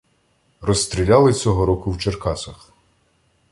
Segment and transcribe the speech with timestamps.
[0.61, 2.73] Розстріляли цього року в Черкасах.